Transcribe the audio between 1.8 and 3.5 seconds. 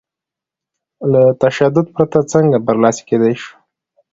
پرته څنګه برلاسي کېدای